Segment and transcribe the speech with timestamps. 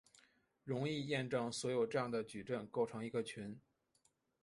[0.63, 3.61] 容易验证所有这样的矩阵构成一个群。